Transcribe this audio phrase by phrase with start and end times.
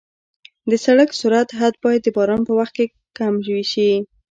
[0.69, 2.75] د سړک سرعت حد باید د باران په وخت
[3.17, 3.33] کم
[3.71, 3.91] شي.